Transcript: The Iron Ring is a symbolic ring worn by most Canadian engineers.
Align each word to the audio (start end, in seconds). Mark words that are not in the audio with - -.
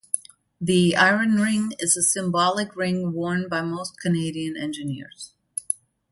The 0.59 0.95
Iron 0.95 1.35
Ring 1.39 1.73
is 1.77 1.95
a 1.95 2.01
symbolic 2.01 2.75
ring 2.75 3.13
worn 3.13 3.47
by 3.47 3.61
most 3.61 3.99
Canadian 3.99 4.57
engineers. 4.57 5.35